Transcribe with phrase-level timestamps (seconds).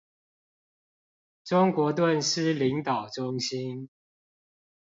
[1.43, 3.87] 中國頓失領導中心